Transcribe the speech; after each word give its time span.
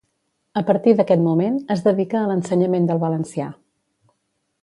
A 0.61 0.61
partir 0.69 0.93
d'aquest 1.01 1.21
moment 1.25 1.59
es 1.75 1.83
dedica 1.89 2.17
a 2.21 2.25
l'ensenyament 2.31 2.89
del 2.93 3.03
valencià. 3.07 3.51